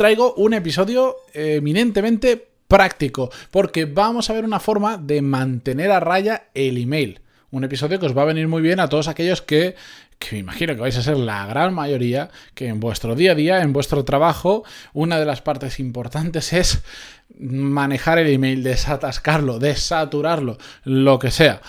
traigo 0.00 0.32
un 0.36 0.54
episodio 0.54 1.18
eminentemente 1.34 2.48
práctico, 2.66 3.28
porque 3.50 3.84
vamos 3.84 4.30
a 4.30 4.32
ver 4.32 4.46
una 4.46 4.58
forma 4.58 4.96
de 4.96 5.20
mantener 5.20 5.90
a 5.90 6.00
raya 6.00 6.44
el 6.54 6.78
email. 6.78 7.20
Un 7.50 7.64
episodio 7.64 8.00
que 8.00 8.06
os 8.06 8.16
va 8.16 8.22
a 8.22 8.24
venir 8.24 8.48
muy 8.48 8.62
bien 8.62 8.80
a 8.80 8.88
todos 8.88 9.08
aquellos 9.08 9.42
que, 9.42 9.76
que 10.18 10.36
me 10.36 10.38
imagino 10.38 10.74
que 10.74 10.80
vais 10.80 10.96
a 10.96 11.02
ser 11.02 11.18
la 11.18 11.44
gran 11.44 11.74
mayoría, 11.74 12.30
que 12.54 12.68
en 12.68 12.80
vuestro 12.80 13.14
día 13.14 13.32
a 13.32 13.34
día, 13.34 13.60
en 13.60 13.74
vuestro 13.74 14.02
trabajo, 14.06 14.64
una 14.94 15.20
de 15.20 15.26
las 15.26 15.42
partes 15.42 15.78
importantes 15.78 16.54
es 16.54 16.82
manejar 17.38 18.18
el 18.18 18.28
email, 18.28 18.62
desatascarlo, 18.62 19.58
desaturarlo, 19.58 20.56
lo 20.82 21.18
que 21.18 21.30
sea. 21.30 21.60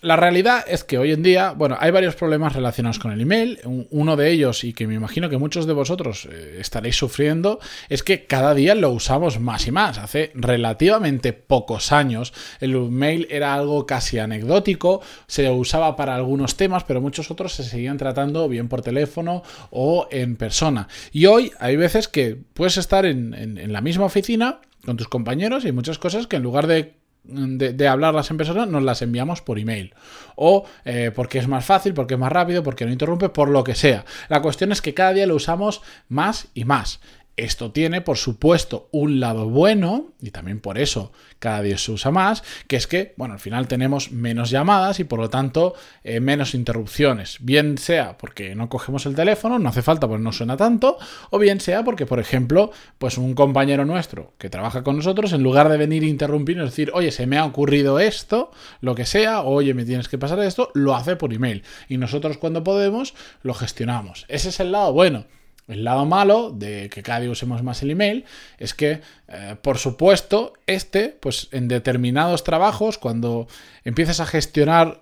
La 0.00 0.16
realidad 0.16 0.64
es 0.66 0.84
que 0.84 0.98
hoy 0.98 1.12
en 1.12 1.22
día, 1.22 1.52
bueno, 1.52 1.76
hay 1.78 1.90
varios 1.90 2.16
problemas 2.16 2.54
relacionados 2.54 2.98
con 2.98 3.12
el 3.12 3.20
email. 3.20 3.60
Uno 3.90 4.16
de 4.16 4.30
ellos, 4.30 4.64
y 4.64 4.72
que 4.72 4.86
me 4.86 4.94
imagino 4.94 5.28
que 5.28 5.36
muchos 5.36 5.66
de 5.66 5.72
vosotros 5.72 6.28
eh, 6.30 6.56
estaréis 6.58 6.96
sufriendo, 6.96 7.60
es 7.88 8.02
que 8.02 8.26
cada 8.26 8.54
día 8.54 8.74
lo 8.74 8.90
usamos 8.90 9.40
más 9.40 9.66
y 9.66 9.72
más. 9.72 9.98
Hace 9.98 10.32
relativamente 10.34 11.32
pocos 11.32 11.92
años 11.92 12.32
el 12.60 12.74
email 12.74 13.26
era 13.30 13.54
algo 13.54 13.86
casi 13.86 14.18
anecdótico, 14.18 15.00
se 15.26 15.48
usaba 15.50 15.96
para 15.96 16.14
algunos 16.14 16.56
temas, 16.56 16.84
pero 16.84 17.00
muchos 17.00 17.30
otros 17.30 17.52
se 17.52 17.64
seguían 17.64 17.98
tratando 17.98 18.48
bien 18.48 18.68
por 18.68 18.82
teléfono 18.82 19.42
o 19.70 20.08
en 20.10 20.36
persona. 20.36 20.88
Y 21.12 21.26
hoy 21.26 21.52
hay 21.58 21.76
veces 21.76 22.08
que 22.08 22.36
puedes 22.54 22.76
estar 22.76 23.06
en, 23.06 23.34
en 23.34 23.72
la 23.72 23.80
misma 23.80 24.06
oficina 24.06 24.60
con 24.84 24.96
tus 24.96 25.08
compañeros 25.08 25.64
y 25.64 25.72
muchas 25.72 25.98
cosas 25.98 26.26
que 26.26 26.36
en 26.36 26.42
lugar 26.42 26.66
de 26.66 26.99
de, 27.24 27.88
hablarlas 27.88 28.30
en 28.30 28.36
persona, 28.36 28.66
nos 28.66 28.82
las 28.82 29.02
enviamos 29.02 29.42
por 29.42 29.58
email. 29.58 29.94
O 30.36 30.64
eh, 30.84 31.12
porque 31.14 31.38
es 31.38 31.48
más 31.48 31.64
fácil, 31.64 31.94
porque 31.94 32.14
es 32.14 32.20
más 32.20 32.32
rápido, 32.32 32.62
porque 32.62 32.86
no 32.86 32.92
interrumpe, 32.92 33.28
por 33.28 33.48
lo 33.48 33.64
que 33.64 33.74
sea. 33.74 34.04
La 34.28 34.42
cuestión 34.42 34.72
es 34.72 34.82
que 34.82 34.94
cada 34.94 35.12
día 35.12 35.26
lo 35.26 35.34
usamos 35.34 35.82
más 36.08 36.48
y 36.54 36.64
más. 36.64 37.00
Esto 37.40 37.72
tiene, 37.72 38.02
por 38.02 38.18
supuesto, 38.18 38.90
un 38.92 39.18
lado 39.18 39.48
bueno, 39.48 40.12
y 40.20 40.30
también 40.30 40.60
por 40.60 40.76
eso 40.76 41.10
cada 41.38 41.62
día 41.62 41.78
se 41.78 41.90
usa 41.90 42.10
más, 42.10 42.44
que 42.68 42.76
es 42.76 42.86
que, 42.86 43.14
bueno, 43.16 43.32
al 43.32 43.40
final 43.40 43.66
tenemos 43.66 44.12
menos 44.12 44.50
llamadas 44.50 45.00
y 45.00 45.04
por 45.04 45.20
lo 45.20 45.30
tanto 45.30 45.74
eh, 46.04 46.20
menos 46.20 46.54
interrupciones. 46.54 47.38
Bien 47.40 47.78
sea 47.78 48.18
porque 48.18 48.54
no 48.54 48.68
cogemos 48.68 49.06
el 49.06 49.14
teléfono, 49.14 49.58
no 49.58 49.70
hace 49.70 49.80
falta 49.80 50.06
porque 50.06 50.22
no 50.22 50.32
suena 50.32 50.58
tanto, 50.58 50.98
o 51.30 51.38
bien 51.38 51.60
sea 51.60 51.82
porque, 51.82 52.04
por 52.04 52.20
ejemplo, 52.20 52.72
pues 52.98 53.16
un 53.16 53.32
compañero 53.32 53.86
nuestro 53.86 54.34
que 54.36 54.50
trabaja 54.50 54.82
con 54.82 54.96
nosotros, 54.96 55.32
en 55.32 55.42
lugar 55.42 55.70
de 55.70 55.78
venir 55.78 56.02
a 56.02 56.08
interrumpirnos, 56.08 56.68
decir, 56.68 56.90
oye, 56.92 57.10
se 57.10 57.26
me 57.26 57.38
ha 57.38 57.46
ocurrido 57.46 58.00
esto, 58.00 58.50
lo 58.82 58.94
que 58.94 59.06
sea, 59.06 59.40
oye, 59.40 59.72
me 59.72 59.86
tienes 59.86 60.10
que 60.10 60.18
pasar 60.18 60.40
esto, 60.40 60.70
lo 60.74 60.94
hace 60.94 61.16
por 61.16 61.32
email. 61.32 61.62
Y 61.88 61.96
nosotros 61.96 62.36
cuando 62.36 62.62
podemos, 62.62 63.14
lo 63.42 63.54
gestionamos. 63.54 64.26
Ese 64.28 64.50
es 64.50 64.60
el 64.60 64.72
lado 64.72 64.92
bueno. 64.92 65.24
El 65.70 65.84
lado 65.84 66.04
malo 66.04 66.50
de 66.50 66.90
que 66.90 67.02
cada 67.02 67.20
día 67.20 67.30
usemos 67.30 67.62
más 67.62 67.82
el 67.82 67.92
email 67.92 68.24
es 68.58 68.74
que, 68.74 69.00
eh, 69.28 69.56
por 69.62 69.78
supuesto, 69.78 70.52
este, 70.66 71.08
pues 71.08 71.48
en 71.52 71.68
determinados 71.68 72.42
trabajos, 72.42 72.98
cuando 72.98 73.46
empiezas 73.84 74.18
a 74.20 74.26
gestionar 74.26 75.00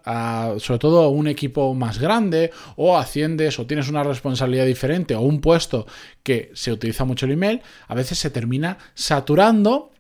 sobre 0.59 0.79
todo 0.79 1.09
un 1.09 1.27
equipo 1.27 1.75
más 1.75 1.99
grande 1.99 2.51
o 2.77 2.99
asciendes 2.99 3.59
o 3.59 3.67
tienes 3.67 3.89
una 3.89 4.05
responsabilidad 4.05 4.67
diferente 4.67 5.15
o 5.15 5.23
un 5.23 5.41
puesto 5.41 5.87
que 6.23 6.51
se 6.55 6.71
utiliza 6.71 7.05
mucho 7.05 7.27
el 7.27 7.33
email, 7.33 7.63
a 7.87 7.95
veces 7.95 8.19
se 8.19 8.31
termina 8.31 8.79
saturando 8.95 9.91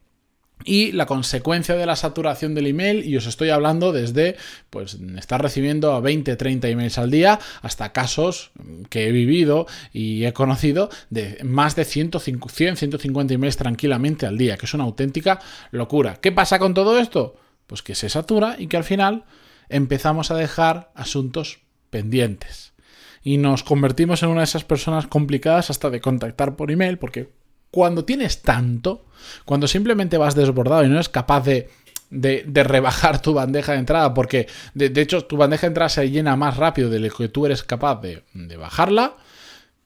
y 0.68 0.92
la 0.92 1.06
consecuencia 1.06 1.76
de 1.76 1.86
la 1.86 1.96
saturación 1.96 2.54
del 2.54 2.66
email, 2.66 3.02
y 3.02 3.16
os 3.16 3.26
estoy 3.26 3.48
hablando 3.48 3.90
desde 3.90 4.36
pues 4.68 4.98
estar 5.16 5.40
recibiendo 5.40 5.94
a 5.94 6.00
20, 6.00 6.36
30 6.36 6.68
emails 6.68 6.98
al 6.98 7.10
día, 7.10 7.40
hasta 7.62 7.94
casos 7.94 8.50
que 8.90 9.08
he 9.08 9.12
vivido 9.12 9.66
y 9.94 10.26
he 10.26 10.34
conocido 10.34 10.90
de 11.08 11.38
más 11.42 11.74
de 11.74 11.86
100, 11.86 12.10
150 12.20 13.32
emails 13.32 13.56
tranquilamente 13.56 14.26
al 14.26 14.36
día, 14.36 14.58
que 14.58 14.66
es 14.66 14.74
una 14.74 14.84
auténtica 14.84 15.40
locura. 15.70 16.18
¿Qué 16.20 16.32
pasa 16.32 16.58
con 16.58 16.74
todo 16.74 16.98
esto? 16.98 17.36
Pues 17.66 17.82
que 17.82 17.94
se 17.94 18.10
satura 18.10 18.56
y 18.58 18.66
que 18.66 18.76
al 18.76 18.84
final 18.84 19.24
empezamos 19.70 20.30
a 20.30 20.36
dejar 20.36 20.92
asuntos 20.94 21.60
pendientes. 21.88 22.74
Y 23.22 23.38
nos 23.38 23.62
convertimos 23.62 24.22
en 24.22 24.28
una 24.28 24.42
de 24.42 24.44
esas 24.44 24.64
personas 24.64 25.06
complicadas 25.06 25.70
hasta 25.70 25.88
de 25.88 26.02
contactar 26.02 26.56
por 26.56 26.70
email, 26.70 26.98
porque 26.98 27.30
cuando 27.70 28.04
tienes 28.04 28.42
tanto, 28.42 29.06
cuando 29.44 29.68
simplemente 29.68 30.18
vas 30.18 30.34
desbordado 30.34 30.84
y 30.84 30.88
no 30.88 30.94
eres 30.94 31.08
capaz 31.08 31.42
de, 31.42 31.68
de, 32.10 32.64
rebajar 32.64 33.20
tu 33.20 33.34
bandeja 33.34 33.72
de 33.72 33.78
entrada, 33.78 34.14
porque 34.14 34.46
de, 34.74 35.00
hecho 35.00 35.24
tu 35.24 35.36
bandeja 35.36 35.62
de 35.62 35.68
entrada 35.68 35.88
se 35.88 36.10
llena 36.10 36.36
más 36.36 36.56
rápido 36.56 36.90
de 36.90 37.00
lo 37.00 37.10
que 37.10 37.28
tú 37.28 37.46
eres 37.46 37.62
capaz 37.62 38.00
de, 38.00 38.22
bajarla, 38.56 39.16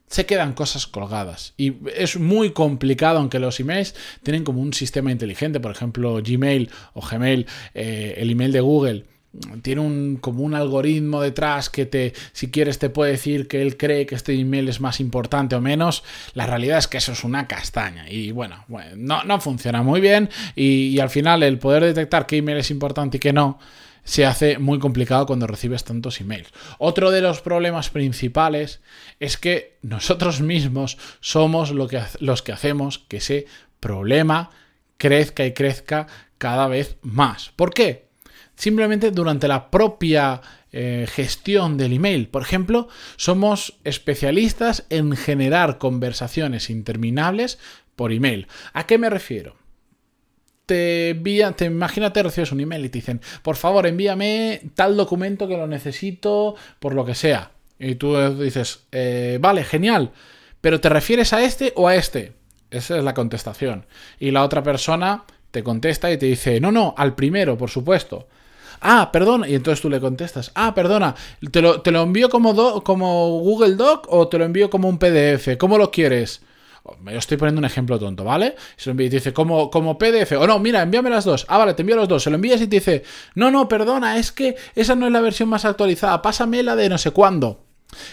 se 0.07 0.27
quedan 0.27 0.53
cosas 0.53 0.87
colgadas. 0.87 1.55
Y 1.57 1.75
es 1.95 2.19
muy 2.19 2.53
complicado, 2.53 3.19
aunque 3.19 3.39
los 3.39 3.59
emails 3.61 3.95
tienen 4.23 4.45
como 4.45 4.61
un 4.61 4.75
sistema 4.75 5.11
inteligente, 5.11 5.59
por 5.59 5.73
ejemplo 5.73 6.21
Gmail 6.23 6.71
o 6.93 7.01
Gmail, 7.01 7.47
eh, 7.75 8.15
el 8.19 8.31
email 8.31 8.53
de 8.53 8.61
Google 8.61 9.07
tiene 9.63 9.81
un, 9.81 10.19
como 10.21 10.43
un 10.43 10.55
algoritmo 10.55 11.23
detrás 11.23 11.71
que 11.71 11.87
te, 11.87 12.13
si 12.33 12.51
quieres, 12.51 12.79
te 12.79 12.91
puede 12.91 13.13
decir 13.13 13.49
que 13.49 13.63
él 13.63 13.77
cree 13.77 14.05
que 14.05 14.15
este 14.15 14.35
email 14.35 14.69
es 14.69 14.81
más 14.81 15.01
importante 15.01 15.57
o 15.57 15.61
menos. 15.61 16.05
La 16.35 16.47
realidad 16.47 16.79
es 16.79 16.87
que 16.87 16.99
eso 16.99 17.13
es 17.13 17.25
una 17.25 17.49
castaña. 17.49 18.09
Y 18.11 18.31
bueno, 18.33 18.65
no, 18.97 19.25
no, 19.25 19.41
funciona 19.41 19.83
muy 19.83 20.01
bien. 20.01 20.29
Y, 20.55 21.01
al 21.01 21.11
final 21.11 21.43
el 21.43 21.59
poder 21.59 21.85
detectar 21.85 22.27
qué 22.27 22.37
email 22.37 22.59
es 22.59 22.71
importante 22.71 23.17
y 23.17 23.21
qué 23.21 23.33
no 23.33 23.59
se 24.05 24.27
hace 24.27 24.59
muy 24.59 24.79
complicado 24.79 25.27
cuando 25.27 25.47
recibes 25.47 25.85
tantos 25.85 26.21
emails. 26.21 26.49
Otro 26.79 27.11
de 27.11 27.21
los 27.21 27.41
problemas 27.41 27.89
principales 27.89 28.81
es 29.21 29.37
que 29.37 29.79
nosotros 29.83 30.41
mismos 30.41 30.99
somos 31.21 31.71
lo 31.71 31.89
que, 31.89 32.01
los 32.21 32.43
que 32.43 32.53
hacemos 32.53 32.99
que 32.99 33.19
ese 33.19 33.47
problema 33.81 34.51
crezca 34.97 35.45
y 35.47 35.53
crezca 35.53 36.07
cada 36.39 36.67
vez 36.67 36.97
más. 37.03 37.53
¿Por 37.57 37.73
qué? 37.73 38.12
Simplemente 38.57 39.11
durante 39.11 39.49
la 39.49 39.71
propia 39.71 40.41
eh, 40.73 41.07
gestión 41.09 41.77
del 41.77 41.93
email. 41.93 42.29
Por 42.29 42.43
ejemplo, 42.43 42.89
somos 43.17 43.75
especialistas 43.85 44.87
en 44.89 45.17
generar 45.17 45.79
conversaciones 45.79 46.71
interminables 46.71 47.59
por 47.97 48.13
email. 48.13 48.47
¿A 48.73 48.87
qué 48.87 48.99
me 48.99 49.11
refiero? 49.11 49.57
Te 50.65 51.11
envían, 51.11 51.55
te 51.55 51.67
imagínate 51.67 52.23
recibes 52.23 52.53
un 52.53 52.61
email 52.61 52.85
y 52.85 52.89
te 52.89 52.99
dicen, 52.99 53.21
por 53.43 53.57
favor, 53.57 53.87
envíame 53.87 54.63
tal 54.75 54.97
documento 54.97 55.47
que 55.47 55.57
lo 55.57 55.67
necesito 55.67 56.55
por 56.79 56.95
lo 56.95 57.05
que 57.05 57.15
sea. 57.15 57.53
Y 57.79 57.97
tú 57.97 58.17
dices, 58.39 58.85
eh, 58.93 59.39
vale, 59.41 59.65
genial, 59.65 60.13
pero 60.61 60.81
¿te 60.81 60.89
refieres 60.89 61.33
a 61.33 61.43
este 61.43 61.73
o 61.77 61.89
a 61.89 61.97
este? 61.97 62.33
Esa 62.71 62.97
es 62.97 63.05
la 63.05 63.13
contestación. 63.13 63.85
Y 64.19 64.31
la 64.31 64.45
otra 64.45 64.63
persona 64.63 65.25
te 65.51 65.63
contesta 65.63 66.11
y 66.11 66.17
te 66.17 66.27
dice, 66.27 66.61
no, 66.61 66.73
no, 66.73 66.95
al 66.97 67.15
primero, 67.15 67.59
por 67.59 67.69
supuesto. 67.69 68.29
Ah, 68.83 69.11
perdona. 69.13 69.49
Y 69.49 69.55
entonces 69.55 69.81
tú 69.81 69.89
le 69.89 70.01
contestas, 70.01 70.51
ah, 70.55 70.75
perdona, 70.75 71.15
¿te 71.51 71.63
lo, 71.63 72.03
envío 72.03 72.29
como, 72.29 72.83
como 72.83 73.39
Google 73.41 73.77
Doc 73.77 74.07
o 74.11 74.29
te 74.29 74.39
lo 74.39 74.45
envío 74.45 74.69
como 74.69 74.89
un 74.89 74.99
PDF? 74.99 75.57
¿Cómo 75.57 75.79
lo 75.79 75.91
quieres? 75.91 76.43
Yo 77.05 77.17
estoy 77.17 77.37
poniendo 77.37 77.61
un 77.61 77.65
ejemplo 77.65 77.97
tonto, 77.97 78.25
¿vale? 78.25 78.57
Se 78.77 78.91
lo 78.91 78.93
envía 78.93 79.07
y 79.07 79.11
te 79.11 79.17
dice, 79.17 79.33
como, 79.33 79.71
como 79.71 79.97
PDF. 79.97 80.33
O 80.33 80.47
no, 80.49 80.59
mira, 80.59 80.83
envíame 80.83 81.11
las 81.11 81.25
dos. 81.25 81.47
Ah, 81.49 81.59
vale, 81.59 81.75
te 81.75 81.83
envío 81.83 81.95
los 81.95 82.09
dos. 82.09 82.25
Se 82.25 82.31
lo 82.31 82.35
envías 82.35 82.61
y 82.61 82.67
te 82.67 82.77
dice, 82.77 83.05
no, 83.37 83.53
no, 83.53 83.69
perdona, 83.69 84.19
es 84.19 84.33
que 84.33 84.57
esa 84.75 84.97
no 84.97 85.07
es 85.07 85.13
la 85.13 85.21
versión 85.21 85.49
más 85.49 85.65
actualizada. 85.65 86.21
Pásame 86.21 86.63
la 86.65 86.75
de 86.75 86.89
no 86.89 86.99
sé 86.99 87.13
cuándo. 87.13 87.61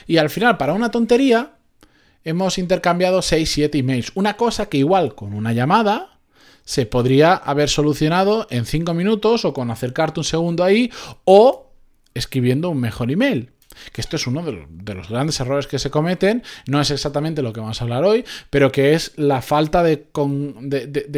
Y 0.06 0.18
al 0.18 0.30
final, 0.30 0.58
para 0.58 0.74
una 0.74 0.92
tontería, 0.92 1.54
hemos 2.24 2.60
intercambiado 2.60 3.24
6, 3.24 3.50
7 3.50 3.80
emails. 3.80 4.12
Una 4.14 4.36
cosa 4.36 4.68
que 4.68 4.78
igual 4.78 5.16
con 5.16 5.34
una 5.34 5.52
llamada 5.52 6.19
se 6.70 6.86
podría 6.86 7.34
haber 7.34 7.68
solucionado 7.68 8.46
en 8.52 8.64
cinco 8.64 8.94
minutos 8.94 9.44
o 9.44 9.54
con 9.54 9.72
acercarte 9.72 10.20
un 10.20 10.24
segundo 10.24 10.64
ahí 10.64 10.92
o 11.26 11.72
escribiendo 12.14 12.70
un 12.70 12.80
mejor 12.80 13.10
email. 13.10 13.54
Que 13.92 14.02
esto 14.02 14.18
es 14.18 14.28
uno 14.28 14.44
de 14.44 14.94
los, 14.94 15.10
grandes 15.10 15.40
errores 15.40 15.66
que 15.66 15.80
se 15.80 15.90
cometen, 15.90 16.44
no 16.68 16.80
es 16.80 16.92
exactamente 16.92 17.42
lo 17.42 17.54
que 17.54 17.60
vamos 17.60 17.82
a 17.82 17.86
hablar 17.86 18.04
hoy, 18.04 18.24
pero 18.52 18.72
que 18.72 18.94
es 18.94 19.14
la 19.16 19.42
falta 19.42 19.82
de, 19.82 20.10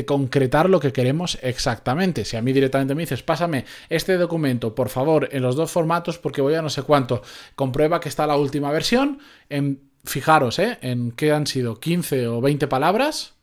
concretar 0.06 0.70
lo 0.70 0.80
que 0.80 0.94
queremos 0.94 1.38
exactamente. 1.42 2.24
Si 2.24 2.38
a 2.38 2.42
mí 2.42 2.54
directamente 2.54 2.96
me 2.96 3.02
dices, 3.02 3.22
pásame 3.22 3.66
este 3.90 4.16
documento, 4.16 4.74
por 4.74 4.88
favor, 4.88 5.28
en 5.34 5.42
los 5.42 5.58
dos 5.58 5.70
formatos, 5.70 6.18
porque 6.18 6.42
voy 6.42 6.54
a 6.54 6.62
no 6.62 6.70
sé 6.70 6.84
cuánto, 6.84 7.24
comprueba 7.58 8.00
que 8.00 8.08
está 8.08 8.26
la 8.26 8.38
última 8.38 8.72
versión, 8.72 9.20
en, 9.50 9.82
fijaros, 10.06 10.60
¿eh? 10.60 10.78
en 10.82 11.12
que 11.12 11.34
han 11.34 11.46
sido 11.46 11.78
15 11.82 12.28
o 12.30 12.40
20 12.40 12.70
palabras, 12.70 13.34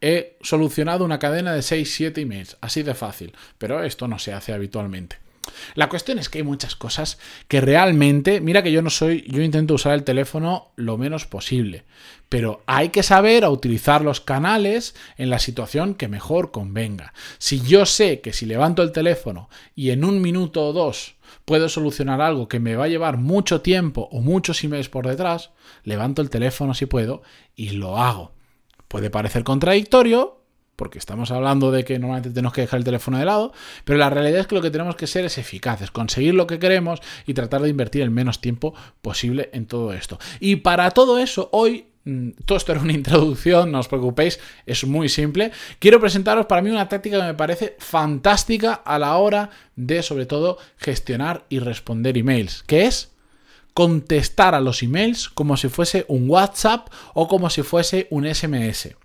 he 0.00 0.36
solucionado 0.40 1.04
una 1.04 1.18
cadena 1.18 1.52
de 1.52 1.60
6-7 1.60 2.18
emails. 2.18 2.56
Así 2.60 2.82
de 2.82 2.94
fácil. 2.94 3.34
Pero 3.58 3.82
esto 3.82 4.08
no 4.08 4.18
se 4.18 4.32
hace 4.32 4.52
habitualmente. 4.52 5.16
La 5.74 5.88
cuestión 5.88 6.18
es 6.18 6.28
que 6.28 6.38
hay 6.38 6.44
muchas 6.44 6.76
cosas 6.76 7.18
que 7.48 7.60
realmente, 7.60 8.40
mira 8.40 8.62
que 8.62 8.72
yo 8.72 8.82
no 8.82 8.90
soy, 8.90 9.24
yo 9.28 9.42
intento 9.42 9.74
usar 9.74 9.94
el 9.94 10.04
teléfono 10.04 10.72
lo 10.76 10.98
menos 10.98 11.26
posible, 11.26 11.84
pero 12.28 12.62
hay 12.66 12.90
que 12.90 13.02
saber 13.02 13.44
utilizar 13.46 14.02
los 14.02 14.20
canales 14.20 14.94
en 15.16 15.30
la 15.30 15.38
situación 15.38 15.94
que 15.94 16.08
mejor 16.08 16.50
convenga. 16.50 17.12
Si 17.38 17.60
yo 17.60 17.86
sé 17.86 18.20
que 18.20 18.32
si 18.32 18.46
levanto 18.46 18.82
el 18.82 18.92
teléfono 18.92 19.48
y 19.74 19.90
en 19.90 20.04
un 20.04 20.20
minuto 20.20 20.66
o 20.66 20.72
dos 20.72 21.16
puedo 21.44 21.68
solucionar 21.68 22.20
algo 22.20 22.48
que 22.48 22.60
me 22.60 22.76
va 22.76 22.84
a 22.84 22.88
llevar 22.88 23.16
mucho 23.16 23.60
tiempo 23.60 24.08
o 24.12 24.20
muchos 24.20 24.62
emails 24.62 24.88
por 24.88 25.06
detrás, 25.06 25.50
levanto 25.84 26.22
el 26.22 26.30
teléfono 26.30 26.74
si 26.74 26.86
puedo 26.86 27.22
y 27.56 27.70
lo 27.70 27.98
hago. 27.98 28.32
Puede 28.90 29.08
parecer 29.08 29.44
contradictorio, 29.44 30.42
porque 30.74 30.98
estamos 30.98 31.30
hablando 31.30 31.70
de 31.70 31.84
que 31.84 31.96
normalmente 32.00 32.30
tenemos 32.30 32.52
que 32.52 32.62
dejar 32.62 32.78
el 32.78 32.84
teléfono 32.84 33.18
de 33.18 33.24
lado, 33.24 33.52
pero 33.84 34.00
la 34.00 34.10
realidad 34.10 34.40
es 34.40 34.46
que 34.48 34.56
lo 34.56 34.62
que 34.62 34.72
tenemos 34.72 34.96
que 34.96 35.06
ser 35.06 35.24
es 35.24 35.38
eficaces, 35.38 35.92
conseguir 35.92 36.34
lo 36.34 36.48
que 36.48 36.58
queremos 36.58 37.00
y 37.24 37.34
tratar 37.34 37.62
de 37.62 37.68
invertir 37.68 38.02
el 38.02 38.10
menos 38.10 38.40
tiempo 38.40 38.74
posible 39.00 39.48
en 39.52 39.66
todo 39.66 39.92
esto. 39.92 40.18
Y 40.40 40.56
para 40.56 40.90
todo 40.90 41.20
eso, 41.20 41.50
hoy 41.52 41.86
mm, 42.04 42.30
todo 42.44 42.58
esto 42.58 42.72
era 42.72 42.80
una 42.80 42.92
introducción, 43.00 43.70
no 43.70 43.78
os 43.78 43.86
preocupéis, 43.86 44.40
es 44.66 44.84
muy 44.84 45.08
simple. 45.08 45.52
Quiero 45.78 46.00
presentaros 46.00 46.46
para 46.46 46.60
mí 46.60 46.70
una 46.70 46.88
táctica 46.88 47.20
que 47.20 47.26
me 47.26 47.34
parece 47.34 47.76
fantástica 47.78 48.72
a 48.74 48.98
la 48.98 49.16
hora 49.18 49.50
de, 49.76 50.02
sobre 50.02 50.26
todo, 50.26 50.58
gestionar 50.78 51.44
y 51.48 51.60
responder 51.60 52.18
emails, 52.18 52.64
que 52.64 52.86
es 52.86 53.12
contestar 53.74 54.54
a 54.54 54.60
los 54.60 54.82
emails 54.82 55.28
como 55.28 55.56
si 55.56 55.68
fuese 55.68 56.04
un 56.08 56.28
WhatsApp 56.28 56.88
o 57.14 57.28
como 57.28 57.50
si 57.50 57.62
fuese 57.62 58.06
un 58.10 58.32
SMS. 58.32 58.96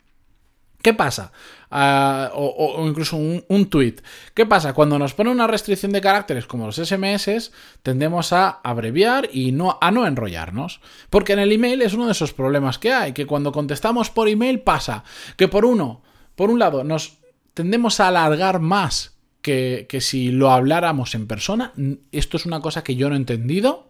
¿Qué 0.86 0.94
pasa? 0.94 1.32
Ah, 1.72 2.30
o, 2.36 2.88
incluso 2.88 3.18
un, 3.18 3.44
un, 3.48 3.66
tweet. 3.72 3.96
¿Qué 4.36 4.46
pasa? 4.46 4.74
Cuando 4.74 5.00
nos 5.00 5.16
pone 5.16 5.32
una 5.32 5.48
restricción 5.48 5.92
de 5.92 6.00
caracteres 6.00 6.46
como 6.46 6.68
los 6.68 6.76
SMS, 6.76 7.52
tendemos 7.82 8.32
a 8.34 8.50
abreviar 8.64 9.28
y 9.34 9.52
no, 9.52 9.80
a 9.82 9.90
no 9.90 10.06
enrollarnos. 10.06 10.82
Porque 11.10 11.34
en 11.34 11.40
el 11.40 11.52
email 11.52 11.82
es 11.82 11.96
uno 11.96 12.06
de 12.06 12.12
esos 12.12 12.34
problemas 12.34 12.78
que 12.78 12.94
hay, 12.94 13.14
que 13.14 13.26
cuando 13.26 13.52
contestamos 13.52 14.12
por 14.12 14.30
email 14.30 14.60
pasa 14.60 15.04
que 15.38 15.48
por 15.48 15.66
uno, 15.66 16.04
por 16.36 16.52
un 16.52 16.60
lado, 16.60 16.84
nos 16.84 17.18
tendemos 17.56 18.00
a 18.00 18.10
alargar 18.10 18.60
más 18.60 19.18
que, 19.42 19.88
que 19.90 20.02
si 20.02 20.30
lo 20.30 20.52
habláramos 20.52 21.16
en 21.16 21.26
persona. 21.26 21.74
Esto 22.12 22.38
es 22.38 22.46
una 22.46 22.60
cosa 22.60 22.84
que 22.84 22.96
yo 22.96 23.10
no 23.10 23.16
he 23.16 23.18
entendido. 23.18 23.85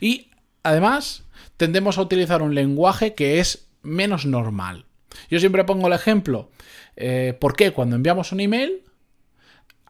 Y 0.00 0.30
además, 0.62 1.24
tendemos 1.56 1.98
a 1.98 2.02
utilizar 2.02 2.42
un 2.42 2.54
lenguaje 2.54 3.14
que 3.14 3.40
es 3.40 3.68
menos 3.82 4.26
normal. 4.26 4.86
Yo 5.30 5.40
siempre 5.40 5.64
pongo 5.64 5.86
el 5.88 5.92
ejemplo, 5.92 6.50
eh, 6.96 7.36
¿por 7.38 7.56
qué? 7.56 7.72
Cuando 7.72 7.96
enviamos 7.96 8.32
un 8.32 8.40
email, 8.40 8.84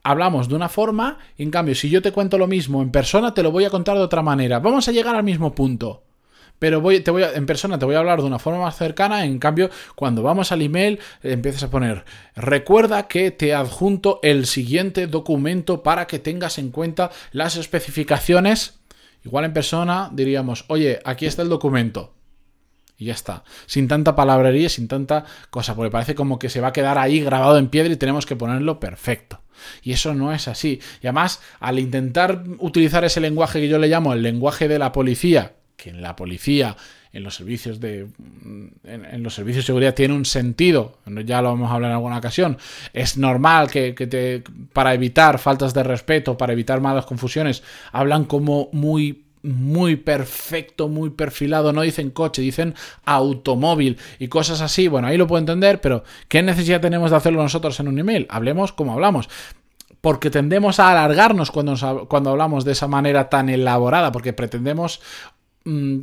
hablamos 0.03 0.49
de 0.49 0.55
una 0.55 0.69
forma, 0.69 1.19
y 1.37 1.43
en 1.43 1.51
cambio, 1.51 1.75
si 1.75 1.91
yo 1.91 2.03
te 2.03 2.13
cuento 2.13 2.39
lo 2.39 2.47
mismo 2.47 2.83
en 2.83 2.91
persona, 2.91 3.35
te 3.35 3.43
lo 3.43 3.53
voy 3.53 3.65
a 3.65 3.71
contar 3.71 3.97
de 3.97 4.03
otra 4.03 4.23
manera. 4.23 4.59
Vamos 4.59 4.89
a 4.89 4.93
llegar 4.93 5.15
al 5.15 5.25
mismo 5.25 5.55
punto. 5.55 6.05
Pero 6.59 6.83
voy, 6.83 7.01
te 7.01 7.11
voy 7.11 7.25
en 7.25 7.47
persona 7.47 7.79
te 7.79 7.87
voy 7.87 7.95
a 7.95 8.01
hablar 8.01 8.21
de 8.21 8.27
una 8.27 8.39
forma 8.39 8.61
más 8.61 8.77
cercana. 8.77 9.25
En 9.25 9.39
cambio, 9.39 9.71
cuando 9.97 10.23
vamos 10.23 10.53
al 10.53 10.61
email, 10.61 11.01
empiezas 11.23 11.63
a 11.63 11.71
poner: 11.71 12.05
Recuerda 12.37 13.09
que 13.09 13.31
te 13.31 13.55
adjunto 13.55 14.21
el 14.23 14.45
siguiente 14.45 15.07
documento 15.07 15.83
para 15.83 16.07
que 16.07 16.19
tengas 16.19 16.59
en 16.59 16.71
cuenta 16.71 17.11
las 17.33 17.57
especificaciones. 17.57 18.80
Igual 19.25 19.45
en 19.45 19.53
persona 19.53 20.11
diríamos: 20.13 20.65
Oye, 20.69 21.01
aquí 21.05 21.27
está 21.27 21.43
el 21.43 21.49
documento. 21.49 22.15
Y 22.97 23.07
ya 23.07 23.15
está. 23.15 23.45
Sin 23.67 23.89
tanta 23.89 24.15
palabrería, 24.15 24.69
sin 24.69 24.87
tanta 24.87 25.25
cosa, 25.49 25.75
porque 25.75 25.91
parece 25.91 26.15
como 26.15 26.39
que 26.39 26.51
se 26.51 26.61
va 26.61 26.69
a 26.69 26.73
quedar 26.73 26.99
ahí 26.99 27.21
grabado 27.21 27.57
en 27.57 27.69
piedra 27.69 27.93
y 27.93 27.97
tenemos 27.97 28.27
que 28.27 28.37
ponerlo 28.37 28.79
perfecto. 28.79 29.41
Y 29.83 29.93
eso 29.93 30.15
no 30.15 30.35
es 30.35 30.49
así. 30.49 30.81
Y 31.03 31.07
además, 31.07 31.41
al 31.61 31.79
intentar 31.79 32.45
utilizar 32.59 33.05
ese 33.05 33.21
lenguaje 33.21 33.61
que 33.61 33.69
yo 33.69 33.79
le 33.79 33.89
llamo 33.89 34.13
el 34.13 34.23
lenguaje 34.23 34.69
de 34.69 34.79
la 34.79 34.93
policía, 34.93 35.55
que 35.81 35.91
en 35.91 36.03
la 36.03 36.17
policía, 36.17 36.77
en 37.13 37.23
los 37.23 37.35
servicios 37.35 37.81
de. 37.81 38.07
En, 38.85 39.23
los 39.23 39.35
servicios 39.35 39.65
de 39.65 39.67
seguridad 39.67 39.95
tiene 39.95 40.15
un 40.15 40.25
sentido. 40.25 40.99
Ya 41.25 41.43
lo 41.43 41.49
vamos 41.49 41.71
a 41.71 41.75
hablar 41.75 41.91
en 41.91 41.97
alguna 41.97 42.19
ocasión. 42.19 42.59
Es 42.93 43.17
normal 43.17 43.71
que, 43.71 43.95
que 43.95 44.07
te. 44.07 44.45
para 44.73 44.95
evitar 44.95 45.39
faltas 45.39 45.75
de 45.75 45.83
respeto, 45.83 46.37
para 46.37 46.53
evitar 46.53 46.81
malas 46.81 47.07
confusiones, 47.07 47.63
hablan 47.93 48.25
como 48.25 48.69
muy 48.73 49.25
muy 49.43 49.97
perfecto, 49.97 50.89
muy 50.89 51.11
perfilado, 51.11 51.73
no 51.73 51.81
dicen 51.81 52.11
coche, 52.11 52.43
dicen 52.43 52.75
automóvil 53.05 53.99
y 54.19 54.29
cosas 54.29 54.61
así. 54.61 54.89
Bueno, 54.89 55.09
ahí 55.09 55.17
lo 55.17 55.27
puedo 55.27 55.41
entender, 55.41 55.81
pero 55.81 56.05
¿qué 56.29 56.43
necesidad 56.43 56.81
tenemos 56.81 57.11
de 57.11 57.17
hacerlo 57.17 57.43
nosotros 57.43 57.81
en 57.81 57.89
un 57.89 57.99
email? 57.99 58.27
Hablemos 58.29 58.73
como 58.73 58.93
hablamos. 58.93 59.29
Porque 60.01 60.31
tendemos 60.31 60.81
a 60.81 60.91
alargarnos 60.91 61.51
cuando, 61.51 62.07
cuando 62.09 62.31
hablamos 62.31 62.65
de 62.65 62.73
esa 62.73 62.89
manera 62.89 63.29
tan 63.29 63.51
elaborada, 63.51 64.13
porque 64.13 64.33
pretendemos 64.33 65.01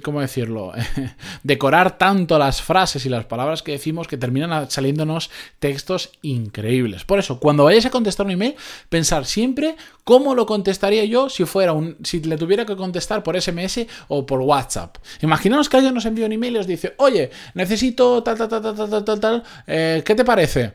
¿cómo 0.03 0.21
decirlo? 0.21 0.71
decorar 1.43 1.97
tanto 1.97 2.37
las 2.37 2.61
frases 2.61 3.05
y 3.05 3.09
las 3.09 3.25
palabras 3.25 3.63
que 3.63 3.71
decimos 3.71 4.07
que 4.07 4.17
terminan 4.17 4.69
saliéndonos 4.69 5.31
textos 5.59 6.11
increíbles. 6.21 7.05
Por 7.05 7.19
eso, 7.19 7.39
cuando 7.39 7.63
vayáis 7.63 7.85
a 7.87 7.89
contestar 7.89 8.25
un 8.25 8.33
email, 8.33 8.55
pensar 8.89 9.25
siempre 9.25 9.75
cómo 10.03 10.35
lo 10.35 10.45
contestaría 10.45 11.05
yo 11.05 11.29
si 11.29 11.45
fuera 11.45 11.73
un, 11.73 11.97
si 12.03 12.21
le 12.21 12.37
tuviera 12.37 12.65
que 12.65 12.75
contestar 12.75 13.23
por 13.23 13.39
SMS 13.39 13.87
o 14.07 14.25
por 14.25 14.41
WhatsApp. 14.41 14.97
Imaginaos 15.21 15.69
que 15.69 15.77
alguien 15.77 15.95
nos 15.95 16.05
envía 16.05 16.27
un 16.27 16.33
email 16.33 16.55
y 16.55 16.59
os 16.59 16.67
dice, 16.67 16.93
oye, 16.97 17.31
necesito 17.55 18.21
tal, 18.21 18.37
tal, 18.37 18.49
tal, 18.49 18.61
tal, 18.61 18.89
tal, 18.89 19.05
tal, 19.05 19.19
tal, 19.19 19.43
eh, 19.65 20.03
¿qué 20.05 20.13
te 20.13 20.23
parece? 20.23 20.73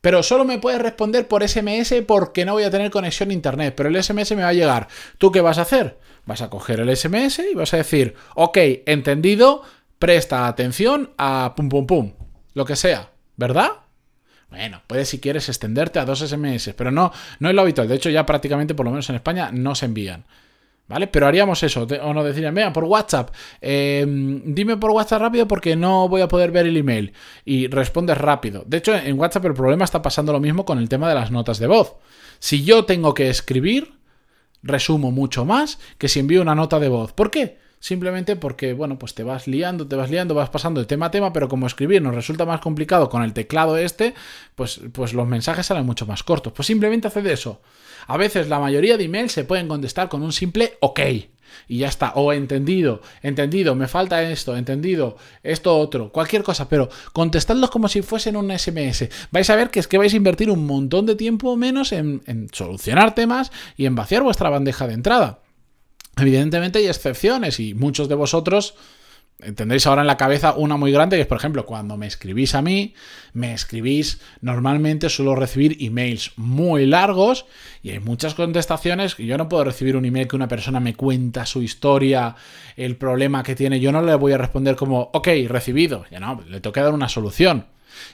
Pero 0.00 0.22
solo 0.22 0.46
me 0.46 0.58
puedes 0.58 0.80
responder 0.80 1.28
por 1.28 1.46
SMS 1.46 1.94
porque 2.06 2.46
no 2.46 2.54
voy 2.54 2.62
a 2.62 2.70
tener 2.70 2.90
conexión 2.90 3.28
a 3.30 3.34
internet. 3.34 3.74
Pero 3.76 3.90
el 3.90 4.02
SMS 4.02 4.34
me 4.34 4.42
va 4.42 4.48
a 4.48 4.54
llegar. 4.54 4.88
¿Tú 5.18 5.30
qué 5.30 5.42
vas 5.42 5.58
a 5.58 5.62
hacer? 5.62 5.98
Vas 6.26 6.42
a 6.42 6.50
coger 6.50 6.80
el 6.80 6.96
SMS 6.96 7.40
y 7.50 7.54
vas 7.54 7.74
a 7.74 7.78
decir, 7.78 8.14
ok, 8.34 8.58
entendido, 8.86 9.62
presta 9.98 10.46
atención 10.46 11.10
a 11.18 11.54
pum 11.56 11.68
pum 11.68 11.86
pum, 11.86 12.12
lo 12.54 12.64
que 12.64 12.76
sea, 12.76 13.10
¿verdad? 13.36 13.70
Bueno, 14.50 14.82
puedes 14.86 15.08
si 15.08 15.20
quieres 15.20 15.48
extenderte 15.48 15.98
a 15.98 16.04
dos 16.04 16.20
SMS, 16.20 16.74
pero 16.76 16.90
no, 16.90 17.12
no 17.38 17.48
es 17.48 17.54
lo 17.54 17.62
habitual. 17.62 17.86
De 17.86 17.94
hecho, 17.94 18.10
ya 18.10 18.26
prácticamente, 18.26 18.74
por 18.74 18.84
lo 18.84 18.90
menos 18.90 19.08
en 19.08 19.16
España, 19.16 19.50
no 19.52 19.74
se 19.74 19.86
envían. 19.86 20.24
¿Vale? 20.88 21.06
Pero 21.06 21.28
haríamos 21.28 21.62
eso, 21.62 21.86
o 22.02 22.12
nos 22.12 22.24
decían, 22.24 22.52
vea, 22.52 22.72
por 22.72 22.82
WhatsApp, 22.82 23.32
em, 23.60 24.42
dime 24.44 24.76
por 24.76 24.90
WhatsApp 24.90 25.22
rápido 25.22 25.46
porque 25.46 25.76
no 25.76 26.08
voy 26.08 26.20
a 26.20 26.26
poder 26.26 26.50
ver 26.50 26.66
el 26.66 26.76
email. 26.76 27.12
Y 27.44 27.68
respondes 27.68 28.18
rápido. 28.18 28.64
De 28.66 28.78
hecho, 28.78 28.96
en 28.96 29.16
WhatsApp 29.16 29.44
el 29.44 29.54
problema 29.54 29.84
está 29.84 30.02
pasando 30.02 30.32
lo 30.32 30.40
mismo 30.40 30.64
con 30.64 30.78
el 30.78 30.88
tema 30.88 31.08
de 31.08 31.14
las 31.14 31.30
notas 31.30 31.60
de 31.60 31.68
voz. 31.68 31.94
Si 32.40 32.64
yo 32.64 32.86
tengo 32.86 33.14
que 33.14 33.28
escribir, 33.28 33.99
resumo 34.62 35.10
mucho 35.10 35.44
más 35.44 35.78
que 35.98 36.08
si 36.08 36.20
envío 36.20 36.42
una 36.42 36.54
nota 36.54 36.78
de 36.78 36.88
voz. 36.88 37.12
¿Por 37.12 37.30
qué? 37.30 37.58
Simplemente 37.80 38.36
porque, 38.36 38.74
bueno, 38.74 38.98
pues 38.98 39.14
te 39.14 39.22
vas 39.22 39.46
liando, 39.46 39.88
te 39.88 39.96
vas 39.96 40.10
liando, 40.10 40.34
vas 40.34 40.50
pasando 40.50 40.80
de 40.80 40.86
tema 40.86 41.06
a 41.06 41.10
tema, 41.10 41.32
pero 41.32 41.48
como 41.48 41.66
escribir 41.66 42.02
nos 42.02 42.14
resulta 42.14 42.44
más 42.44 42.60
complicado 42.60 43.08
con 43.08 43.22
el 43.22 43.32
teclado 43.32 43.78
este, 43.78 44.14
pues, 44.54 44.82
pues 44.92 45.14
los 45.14 45.26
mensajes 45.26 45.64
salen 45.64 45.86
mucho 45.86 46.04
más 46.04 46.22
cortos. 46.22 46.52
Pues 46.52 46.66
simplemente 46.66 47.08
haced 47.08 47.26
eso. 47.26 47.62
A 48.06 48.18
veces 48.18 48.48
la 48.48 48.58
mayoría 48.58 48.98
de 48.98 49.04
emails 49.04 49.32
se 49.32 49.44
pueden 49.44 49.66
contestar 49.66 50.10
con 50.10 50.22
un 50.22 50.32
simple 50.32 50.76
OK. 50.80 51.00
Y 51.68 51.78
ya 51.78 51.88
está, 51.88 52.12
o 52.14 52.32
entendido, 52.32 53.00
entendido, 53.22 53.74
me 53.74 53.88
falta 53.88 54.22
esto, 54.22 54.56
entendido, 54.56 55.16
esto 55.42 55.76
otro, 55.76 56.12
cualquier 56.12 56.42
cosa, 56.42 56.68
pero 56.68 56.88
contestadlos 57.12 57.70
como 57.70 57.88
si 57.88 58.02
fuesen 58.02 58.36
un 58.36 58.56
SMS. 58.56 59.08
Vais 59.30 59.48
a 59.50 59.56
ver 59.56 59.70
que 59.70 59.80
es 59.80 59.88
que 59.88 59.98
vais 59.98 60.12
a 60.12 60.16
invertir 60.16 60.50
un 60.50 60.66
montón 60.66 61.06
de 61.06 61.14
tiempo 61.14 61.56
menos 61.56 61.92
en, 61.92 62.22
en 62.26 62.48
solucionar 62.52 63.14
temas 63.14 63.52
y 63.76 63.86
en 63.86 63.94
vaciar 63.94 64.22
vuestra 64.22 64.50
bandeja 64.50 64.86
de 64.86 64.94
entrada. 64.94 65.40
Evidentemente 66.16 66.80
hay 66.80 66.86
excepciones 66.86 67.60
y 67.60 67.74
muchos 67.74 68.08
de 68.08 68.14
vosotros 68.14 68.74
tendréis 69.54 69.86
ahora 69.86 70.02
en 70.02 70.06
la 70.06 70.16
cabeza 70.16 70.54
una 70.54 70.76
muy 70.76 70.92
grande, 70.92 71.16
que 71.16 71.22
es, 71.22 71.26
por 71.26 71.38
ejemplo, 71.38 71.66
cuando 71.66 71.96
me 71.96 72.06
escribís 72.06 72.54
a 72.54 72.62
mí, 72.62 72.94
me 73.32 73.52
escribís, 73.52 74.20
normalmente 74.40 75.08
suelo 75.08 75.34
recibir 75.34 75.76
emails 75.80 76.32
muy 76.36 76.86
largos 76.86 77.46
y 77.82 77.90
hay 77.90 78.00
muchas 78.00 78.34
contestaciones. 78.34 79.16
Yo 79.16 79.38
no 79.38 79.48
puedo 79.48 79.64
recibir 79.64 79.96
un 79.96 80.04
email 80.04 80.28
que 80.28 80.36
una 80.36 80.48
persona 80.48 80.80
me 80.80 80.94
cuenta 80.94 81.46
su 81.46 81.62
historia, 81.62 82.36
el 82.76 82.96
problema 82.96 83.42
que 83.42 83.54
tiene. 83.54 83.80
Yo 83.80 83.92
no 83.92 84.02
le 84.02 84.14
voy 84.14 84.32
a 84.32 84.38
responder 84.38 84.76
como, 84.76 85.10
ok, 85.12 85.28
recibido. 85.48 86.04
Ya 86.10 86.20
no, 86.20 86.42
le 86.48 86.60
tengo 86.60 86.72
que 86.72 86.80
dar 86.80 86.92
una 86.92 87.08
solución. 87.08 87.66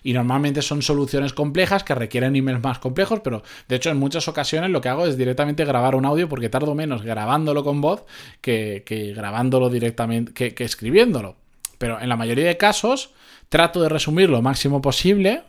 Y 0.02 0.12
normalmente 0.12 0.62
son 0.62 0.83
soluciones 0.83 1.33
complejas 1.33 1.85
que 1.85 1.95
requieren 1.95 2.37
emails 2.37 2.62
más 2.62 2.78
complejos, 2.78 3.21
pero 3.21 3.42
de 3.68 3.76
hecho 3.76 3.90
en 3.90 3.99
muchas 3.99 4.28
ocasiones 4.28 4.71
lo 4.71 4.80
que 4.80 4.88
hago 4.88 5.06
es 5.06 5.16
directamente 5.16 5.64
grabar 5.64 5.95
un 5.95 6.06
audio 6.06 6.28
porque 6.28 6.49
tardo 6.49 6.75
menos 6.75 7.02
grabándolo 7.02 7.64
con 7.64 7.80
voz 7.80 8.04
que, 8.40 8.83
grabándolo 9.14 9.71
directamente, 9.71 10.33
que, 10.33 10.54
que 10.54 10.64
escribiéndolo. 10.64 11.37
Pero 11.78 12.00
en 12.00 12.09
la 12.09 12.16
mayoría 12.16 12.47
de 12.47 12.56
casos 12.56 13.11
trato 13.49 13.83
de 13.83 13.88
resumir 13.88 14.28
lo 14.30 14.42
máximo 14.42 14.80
posible, 14.80 15.42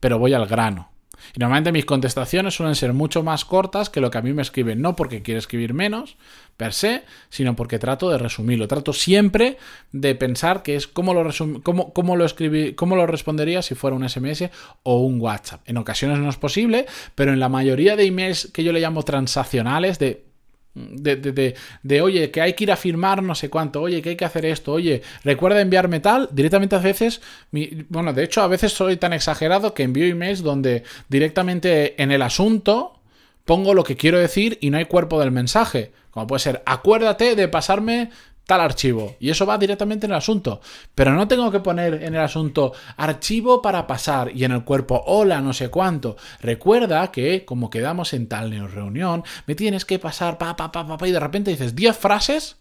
pero 0.00 0.18
voy 0.18 0.34
al 0.34 0.46
grano. 0.46 0.90
Y 1.34 1.40
normalmente 1.40 1.72
mis 1.72 1.84
contestaciones 1.84 2.54
suelen 2.54 2.74
ser 2.74 2.92
mucho 2.92 3.22
más 3.22 3.44
cortas 3.44 3.90
que 3.90 4.00
lo 4.00 4.10
que 4.10 4.18
a 4.18 4.22
mí 4.22 4.32
me 4.32 4.42
escriben, 4.42 4.80
no 4.80 4.96
porque 4.96 5.22
quiero 5.22 5.38
escribir 5.38 5.74
menos 5.74 6.16
per 6.56 6.72
se, 6.72 7.04
sino 7.28 7.54
porque 7.56 7.78
trato 7.78 8.10
de 8.10 8.18
resumirlo. 8.18 8.68
Trato 8.68 8.92
siempre 8.92 9.58
de 9.92 10.14
pensar 10.14 10.62
que 10.62 10.76
es 10.76 10.86
cómo 10.86 11.14
lo, 11.14 11.30
cómo, 11.62 11.92
cómo 11.92 12.16
lo, 12.16 12.26
cómo 12.74 12.96
lo 12.96 13.06
respondería 13.06 13.62
si 13.62 13.74
fuera 13.74 13.96
un 13.96 14.08
SMS 14.08 14.50
o 14.82 15.00
un 15.00 15.20
WhatsApp. 15.20 15.60
En 15.66 15.76
ocasiones 15.76 16.18
no 16.18 16.28
es 16.28 16.36
posible, 16.36 16.86
pero 17.14 17.32
en 17.32 17.40
la 17.40 17.48
mayoría 17.48 17.96
de 17.96 18.04
emails 18.04 18.50
que 18.52 18.64
yo 18.64 18.72
le 18.72 18.80
llamo 18.80 19.02
transaccionales, 19.04 19.98
de 19.98 20.27
de, 20.74 22.02
oye, 22.02 22.30
que 22.30 22.40
hay 22.40 22.52
que 22.52 22.64
ir 22.64 22.72
a 22.72 22.76
firmar 22.76 23.22
no 23.22 23.34
sé 23.34 23.50
cuánto, 23.50 23.80
oye, 23.82 24.02
que 24.02 24.10
hay 24.10 24.16
que 24.16 24.24
hacer 24.24 24.44
esto, 24.44 24.72
oye, 24.72 25.02
recuerda 25.24 25.60
enviarme 25.60 26.00
tal, 26.00 26.28
directamente 26.32 26.76
a 26.76 26.80
veces, 26.80 27.20
bueno, 27.88 28.12
de 28.12 28.24
hecho 28.24 28.42
a 28.42 28.48
veces 28.48 28.72
soy 28.72 28.96
tan 28.96 29.12
exagerado 29.12 29.74
que 29.74 29.82
envío 29.82 30.06
emails 30.06 30.42
donde 30.42 30.84
directamente 31.08 32.00
en 32.00 32.12
el 32.12 32.22
asunto 32.22 33.00
pongo 33.44 33.74
lo 33.74 33.82
que 33.82 33.96
quiero 33.96 34.18
decir 34.18 34.58
y 34.60 34.70
no 34.70 34.78
hay 34.78 34.84
cuerpo 34.84 35.18
del 35.20 35.30
mensaje, 35.30 35.92
como 36.10 36.26
puede 36.26 36.40
ser, 36.40 36.62
acuérdate 36.66 37.34
de 37.34 37.48
pasarme 37.48 38.10
tal 38.48 38.62
archivo. 38.62 39.14
Y 39.20 39.28
eso 39.28 39.44
va 39.44 39.58
directamente 39.58 40.06
en 40.06 40.12
el 40.12 40.16
asunto. 40.16 40.62
Pero 40.94 41.12
no 41.12 41.28
tengo 41.28 41.52
que 41.52 41.60
poner 41.60 42.02
en 42.02 42.14
el 42.14 42.22
asunto 42.22 42.72
archivo 42.96 43.60
para 43.60 43.86
pasar 43.86 44.34
y 44.34 44.42
en 44.44 44.52
el 44.52 44.64
cuerpo 44.64 45.02
hola 45.06 45.42
no 45.42 45.52
sé 45.52 45.68
cuánto. 45.68 46.16
Recuerda 46.40 47.12
que 47.12 47.44
como 47.44 47.68
quedamos 47.68 48.14
en 48.14 48.26
tal 48.26 48.50
reunión, 48.70 49.22
me 49.46 49.54
tienes 49.54 49.84
que 49.84 49.98
pasar 49.98 50.38
pa 50.38 50.56
pa 50.56 50.72
pa 50.72 50.96
pa, 50.96 51.06
y 51.06 51.12
de 51.12 51.20
repente 51.20 51.50
dices 51.50 51.76
10 51.76 51.94
frases 51.94 52.56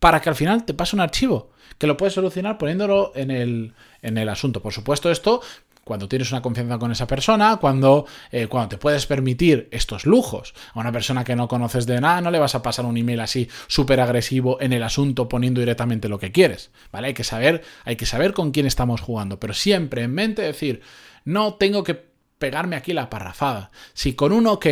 para 0.00 0.20
que 0.20 0.30
al 0.30 0.34
final 0.34 0.64
te 0.64 0.74
pase 0.74 0.96
un 0.96 1.00
archivo 1.00 1.52
que 1.78 1.86
lo 1.86 1.96
puedes 1.96 2.14
solucionar 2.14 2.58
poniéndolo 2.58 3.12
en 3.14 3.30
el, 3.30 3.74
en 4.02 4.18
el 4.18 4.28
asunto. 4.28 4.60
Por 4.60 4.72
supuesto, 4.72 5.10
esto 5.10 5.40
cuando 5.88 6.06
tienes 6.06 6.30
una 6.30 6.42
confianza 6.42 6.78
con 6.78 6.92
esa 6.92 7.06
persona, 7.06 7.56
cuando, 7.56 8.06
eh, 8.30 8.46
cuando 8.46 8.68
te 8.68 8.78
puedes 8.78 9.06
permitir 9.06 9.68
estos 9.72 10.04
lujos. 10.04 10.54
A 10.74 10.78
una 10.80 10.92
persona 10.92 11.24
que 11.24 11.34
no 11.34 11.48
conoces 11.48 11.86
de 11.86 11.98
nada, 12.00 12.20
no 12.20 12.30
le 12.30 12.38
vas 12.38 12.54
a 12.54 12.62
pasar 12.62 12.84
un 12.84 12.98
email 12.98 13.20
así 13.20 13.48
súper 13.66 14.00
agresivo 14.00 14.60
en 14.60 14.74
el 14.74 14.82
asunto 14.82 15.28
poniendo 15.28 15.60
directamente 15.60 16.10
lo 16.10 16.18
que 16.18 16.30
quieres. 16.30 16.70
¿Vale? 16.92 17.08
Hay 17.08 17.14
que 17.14 17.24
saber, 17.24 17.64
hay 17.86 17.96
que 17.96 18.04
saber 18.04 18.34
con 18.34 18.52
quién 18.52 18.66
estamos 18.66 19.00
jugando, 19.00 19.40
pero 19.40 19.54
siempre 19.54 20.02
en 20.02 20.12
mente 20.12 20.42
decir, 20.42 20.82
no 21.24 21.54
tengo 21.54 21.82
que 21.82 21.98
pegarme 22.38 22.76
aquí 22.76 22.92
la 22.92 23.08
parrafada. 23.08 23.70
Si 23.94 24.12
con 24.12 24.32
un 24.32 24.46
ok 24.46 24.66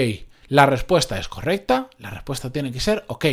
la 0.48 0.66
respuesta 0.66 1.18
es 1.18 1.28
correcta, 1.28 1.88
la 1.98 2.10
respuesta 2.10 2.52
tiene 2.52 2.70
que 2.70 2.80
ser 2.80 3.04
ok. 3.08 3.24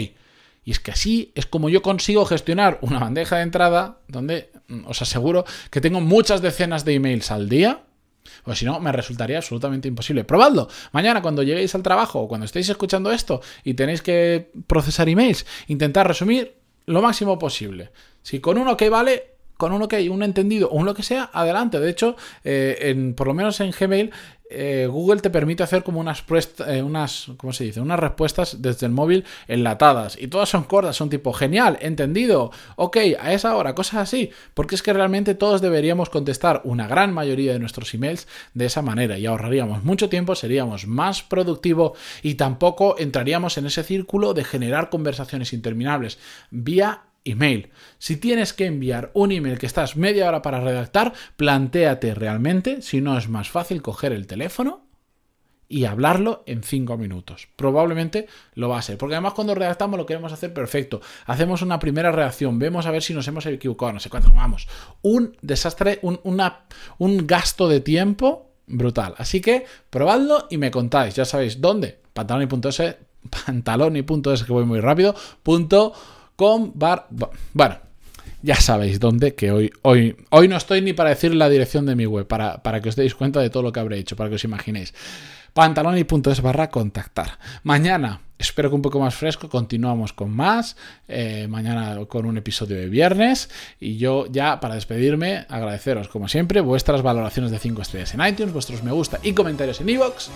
Y 0.66 0.72
es 0.72 0.80
que 0.80 0.92
así 0.92 1.32
es 1.36 1.46
como 1.46 1.70
yo 1.70 1.82
consigo 1.82 2.26
gestionar 2.26 2.80
una 2.82 3.00
bandeja 3.00 3.38
de 3.38 3.44
entrada 3.44 4.00
donde 4.08 4.54
Mm, 4.68 4.88
os 4.88 5.02
aseguro 5.02 5.46
que 5.70 5.82
tengo 5.82 6.00
muchas 6.02 6.42
decenas 6.42 6.86
de 6.86 6.94
emails 6.96 7.32
al 7.32 7.50
día. 7.50 7.84
O 8.46 8.56
si 8.56 8.66
no, 8.66 8.80
me 8.80 8.92
resultaría 8.92 9.38
absolutamente 9.38 9.88
imposible. 9.88 10.24
Probadlo. 10.24 10.70
Mañana, 10.94 11.22
cuando 11.22 11.44
lleguéis 11.44 11.76
al 11.76 11.84
trabajo 11.84 12.22
o 12.22 12.28
cuando 12.28 12.46
estéis 12.46 12.70
escuchando 12.70 13.12
esto 13.12 13.42
y 13.64 13.74
tenéis 13.74 14.02
que 14.02 14.52
procesar 14.68 15.10
emails, 15.10 15.46
intentar 15.68 16.08
resumir 16.08 16.56
lo 16.86 17.02
máximo 17.02 17.38
posible. 17.38 17.92
Si 18.22 18.40
con 18.40 18.58
uno 18.58 18.78
que 18.78 18.90
vale, 18.90 19.33
con 19.70 19.88
que 19.88 19.96
hay 19.96 20.10
un 20.10 20.24
entendido 20.24 20.70
o 20.70 20.76
un 20.76 20.86
lo 20.86 20.94
que 20.94 21.04
sea, 21.04 21.30
adelante. 21.34 21.80
De 21.80 21.90
hecho, 21.90 22.16
eh, 22.44 22.78
en, 22.82 23.14
por 23.14 23.28
lo 23.28 23.34
menos 23.34 23.60
en 23.60 23.72
Gmail, 23.72 24.12
eh, 24.50 24.88
Google 24.90 25.20
te 25.20 25.30
permite 25.30 25.64
hacer 25.64 25.84
como 25.84 26.00
unas, 26.00 26.24
eh, 26.68 26.82
unas, 26.82 27.32
¿cómo 27.38 27.54
se 27.54 27.64
dice? 27.64 27.82
Unas 27.82 28.00
respuestas 28.00 28.62
desde 28.62 28.86
el 28.86 28.92
móvil 28.92 29.26
enlatadas. 29.48 30.18
Y 30.20 30.28
todas 30.28 30.50
son 30.50 30.64
cortas, 30.64 30.96
son 30.96 31.10
tipo, 31.10 31.34
genial, 31.34 31.78
entendido, 31.82 32.52
ok, 32.76 32.98
a 33.20 33.34
esa 33.34 33.56
hora, 33.56 33.74
cosas 33.74 34.02
así. 34.02 34.30
Porque 34.54 34.76
es 34.76 34.84
que 34.84 34.94
realmente 34.94 35.34
todos 35.34 35.62
deberíamos 35.62 36.10
contestar 36.10 36.62
una 36.66 36.88
gran 36.88 37.14
mayoría 37.14 37.54
de 37.54 37.60
nuestros 37.60 37.94
emails 37.94 38.28
de 38.54 38.66
esa 38.66 38.82
manera 38.82 39.18
y 39.18 39.26
ahorraríamos 39.26 39.84
mucho 39.84 40.10
tiempo, 40.10 40.36
seríamos 40.36 40.88
más 40.88 41.24
productivo 41.24 41.96
y 42.22 42.36
tampoco 42.36 42.96
entraríamos 43.00 43.58
en 43.58 43.66
ese 43.66 43.84
círculo 43.84 44.34
de 44.34 44.44
generar 44.44 44.90
conversaciones 44.90 45.54
interminables 45.54 46.20
vía 46.52 47.02
email. 47.26 47.72
Si 47.98 48.18
tienes 48.18 48.54
que 48.54 48.66
enviar 48.66 49.12
un 49.14 49.32
email 49.32 49.58
que 49.58 49.66
estás 49.66 49.96
media 49.96 50.28
hora 50.28 50.42
para 50.42 50.62
redactar, 50.62 51.14
plantéate 51.38 52.14
realmente 52.14 52.82
si 52.82 53.02
no 53.02 53.18
es 53.18 53.30
más 53.30 53.50
fácil 53.50 53.82
coger 53.82 54.12
el 54.12 54.28
teléfono 54.28 54.84
y 55.74 55.86
hablarlo 55.86 56.44
en 56.46 56.62
cinco 56.62 56.98
minutos. 56.98 57.48
Probablemente 57.56 58.28
lo 58.54 58.70
va 58.70 58.78
a 58.78 58.82
ser. 58.82 58.98
Porque 58.98 59.16
además 59.16 59.34
cuando 59.34 59.56
redactamos 59.56 59.98
lo 59.98 60.06
queremos 60.06 60.32
hacer 60.32 60.54
perfecto. 60.54 61.02
Hacemos 61.26 61.62
una 61.62 61.80
primera 61.80 62.12
reacción, 62.12 62.60
vemos 62.60 62.86
a 62.86 62.92
ver 62.92 63.02
si 63.02 63.14
nos 63.14 63.28
hemos 63.28 63.46
equivocado, 63.48 63.94
no 63.94 64.00
sé 64.00 64.10
cuánto. 64.10 64.32
Vamos, 64.32 64.68
un 65.02 65.36
desastre, 65.42 66.00
un, 66.04 66.20
un 66.24 67.28
gasto 67.28 67.68
de 67.68 67.80
tiempo 67.80 68.52
brutal. 68.68 69.16
Así 69.18 69.42
que 69.42 69.66
probadlo 69.90 70.48
y 70.50 70.58
me 70.58 70.72
contáis. 70.72 71.16
Ya 71.16 71.26
sabéis 71.26 71.60
dónde. 71.60 72.00
Pantaloni.es, 72.14 72.98
pantaloni.es 73.46 74.44
que 74.44 74.54
voy 74.54 74.66
muy 74.66 74.80
rápido. 74.80 75.16
Punto 75.42 75.94
con 76.36 76.72
bar... 76.76 77.08
Bueno, 77.54 77.78
ya 78.42 78.56
sabéis 78.56 79.00
dónde, 79.00 79.36
que 79.36 79.52
hoy, 79.52 79.72
hoy, 79.82 80.16
hoy 80.30 80.48
no 80.48 80.58
estoy 80.58 80.82
ni 80.82 80.94
para 80.94 81.10
decir 81.10 81.34
la 81.34 81.50
dirección 81.50 81.86
de 81.86 81.96
mi 81.96 82.06
web, 82.06 82.28
para, 82.28 82.62
para 82.62 82.82
que 82.82 82.90
os 82.90 82.96
deis 82.96 83.16
cuenta 83.16 83.40
de 83.40 83.50
todo 83.50 83.64
lo 83.64 83.72
que 83.72 83.80
habré 83.80 83.98
hecho, 83.98 84.16
para 84.16 84.30
que 84.30 84.36
os 84.36 84.44
imaginéis. 84.44 84.94
Pantaloni.es 85.54 86.42
barra 86.42 86.70
contactar. 86.70 87.38
Mañana, 87.62 88.22
espero 88.40 88.70
que 88.70 88.76
un 88.76 88.82
poco 88.82 89.00
más 89.00 89.14
fresco, 89.14 89.50
continuamos 89.50 90.12
con 90.12 90.32
más. 90.32 90.76
Eh, 91.08 91.48
mañana 91.48 92.04
con 92.08 92.26
un 92.26 92.38
episodio 92.38 92.76
de 92.76 92.90
viernes. 92.90 93.50
Y 93.80 93.98
yo 93.98 94.26
ya, 94.32 94.60
para 94.60 94.76
despedirme, 94.76 95.46
agradeceros, 95.48 96.08
como 96.08 96.28
siempre, 96.28 96.60
vuestras 96.60 97.04
valoraciones 97.04 97.52
de 97.52 97.60
5 97.60 97.82
estrellas 97.84 98.14
en 98.16 98.26
iTunes, 98.26 98.52
vuestros 98.52 98.84
me 98.84 98.92
gusta 98.92 99.20
y 99.22 99.34
comentarios 99.34 99.80
en 99.80 99.90
iVoox. 99.90 100.30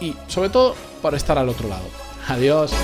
y 0.00 0.14
sobre 0.26 0.50
todo, 0.50 0.74
por 1.00 1.14
estar 1.14 1.38
al 1.38 1.48
otro 1.48 1.68
lado. 1.68 1.86
Adiós. 2.28 2.74